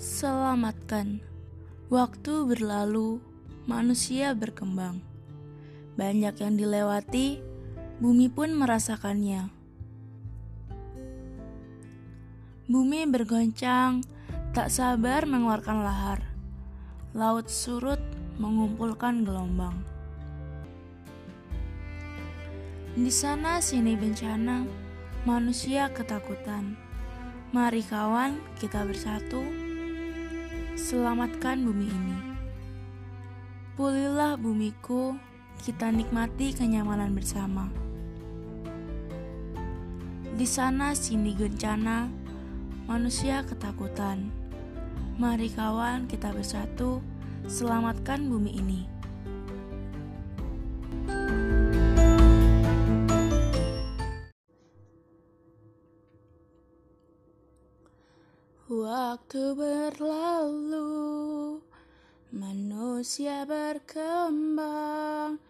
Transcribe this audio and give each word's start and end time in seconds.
Selamatkan. 0.00 1.20
Waktu 1.92 2.48
berlalu, 2.48 3.20
manusia 3.68 4.32
berkembang. 4.32 5.04
Banyak 6.00 6.40
yang 6.40 6.56
dilewati, 6.56 7.44
bumi 8.00 8.32
pun 8.32 8.56
merasakannya. 8.56 9.52
Bumi 12.64 13.04
bergoncang, 13.12 14.00
tak 14.56 14.72
sabar 14.72 15.28
mengeluarkan 15.28 15.84
lahar. 15.84 16.24
Laut 17.12 17.52
surut 17.52 18.00
mengumpulkan 18.40 19.20
gelombang. 19.20 19.84
Di 22.96 23.12
sana 23.12 23.60
sini 23.60 24.00
bencana, 24.00 24.64
manusia 25.28 25.92
ketakutan. 25.92 26.72
Mari 27.52 27.84
kawan, 27.84 28.40
kita 28.56 28.88
bersatu 28.88 29.69
selamatkan 30.78 31.62
bumi 31.66 31.86
ini. 31.90 32.18
Pulihlah 33.74 34.36
bumiku, 34.36 35.16
kita 35.64 35.90
nikmati 35.90 36.52
kenyamanan 36.52 37.16
bersama. 37.16 37.70
Di 40.36 40.46
sana 40.46 40.94
sini 40.96 41.34
bencana, 41.34 42.06
manusia 42.86 43.42
ketakutan. 43.44 44.30
Mari 45.20 45.52
kawan, 45.52 46.08
kita 46.08 46.32
bersatu 46.32 47.04
selamatkan 47.44 48.24
bumi 48.28 48.56
ini. 48.56 48.99
Waktu 58.70 59.58
berlalu, 59.58 61.58
manusia 62.30 63.42
berkembang, 63.42 65.42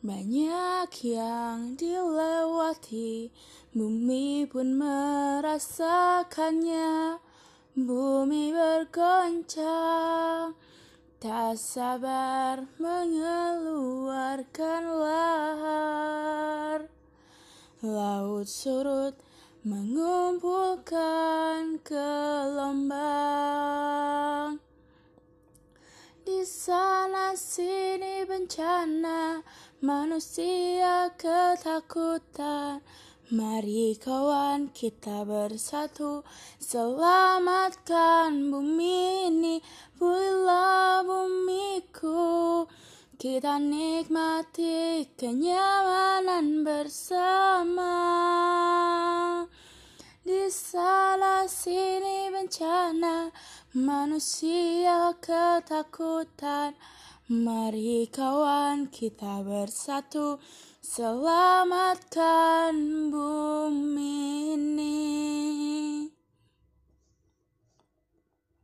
banyak 0.00 0.88
yang 1.04 1.76
dilewati, 1.76 3.28
bumi 3.76 4.48
pun 4.48 4.72
merasakannya. 4.72 7.20
Bumi 7.76 8.56
bergoncang, 8.56 10.56
tak 11.20 11.60
sabar 11.60 12.64
mengeluarkan 12.80 14.82
lahar. 14.96 16.88
Laut 17.84 18.48
surut 18.48 19.12
mengumpulkan 19.66 21.82
gelombang. 21.82 23.02
Di 26.22 26.46
sana 26.46 27.34
sini 27.34 28.22
bencana, 28.22 29.42
manusia 29.82 31.10
ketakutan. 31.18 32.78
Mari 33.26 33.98
kawan 33.98 34.70
kita 34.70 35.26
bersatu 35.26 36.22
Selamatkan 36.62 38.54
bumi 38.54 39.26
ini 39.26 39.58
Pulihlah 39.98 41.02
bumiku 41.02 42.70
Kita 43.18 43.58
nikmati 43.58 45.10
kenyamanan 45.18 46.62
bersama 46.62 47.25
Sana 50.96 51.44
sini 51.44 52.32
bencana, 52.32 53.28
manusia 53.76 55.12
ketakutan. 55.20 56.72
Mari 57.28 58.08
kawan 58.08 58.88
kita 58.88 59.44
bersatu, 59.44 60.40
selamatkan 60.80 62.72
bumi. 63.12 64.35